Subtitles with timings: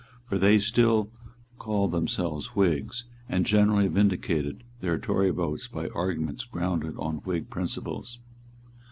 [0.25, 1.11] For they still
[1.59, 8.17] called themselves Whigs, and generally vindicated their Tory votes by arguments grounded on Whig principles.